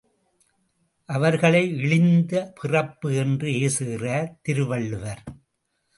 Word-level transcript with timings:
அவர்களை 1.09 1.61
இழிந்த 1.75 2.53
பிறப்பு 2.61 3.15
என்று 3.15 3.49
ஏசுகிறார் 3.59 4.31
திருவள்ளுவர். 4.41 5.23